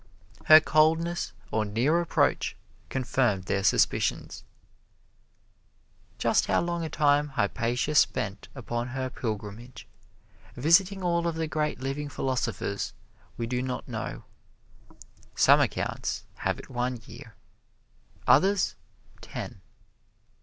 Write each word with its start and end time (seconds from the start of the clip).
Her 0.45 0.59
coldness 0.59 1.31
on 1.53 1.73
near 1.73 2.01
approach 2.01 2.57
confirmed 2.89 3.43
their 3.43 3.63
suspicions. 3.63 4.43
Just 6.17 6.47
how 6.47 6.59
long 6.61 6.83
a 6.83 6.89
time 6.89 7.27
Hypatia 7.27 7.93
spent 7.93 8.47
upon 8.55 8.87
her 8.97 9.11
pilgrimage, 9.11 9.87
visiting 10.55 11.03
all 11.03 11.27
of 11.27 11.35
the 11.35 11.45
great 11.45 11.81
living 11.81 12.09
philosophers, 12.09 12.93
we 13.37 13.45
do 13.45 13.61
not 13.61 13.87
know. 13.87 14.23
Some 15.35 15.59
accounts 15.61 16.23
have 16.37 16.57
it 16.57 16.67
one 16.67 16.99
year, 17.05 17.35
others 18.25 18.73
ten. 19.21 19.61